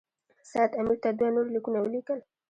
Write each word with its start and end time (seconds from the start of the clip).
سید 0.51 0.71
امیر 0.79 0.97
ته 1.03 1.09
دوه 1.17 1.29
نور 1.35 1.47
لیکونه 1.55 1.79
ولیکل. 1.81 2.19